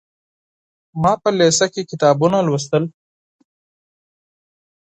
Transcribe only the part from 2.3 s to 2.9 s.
لوستل.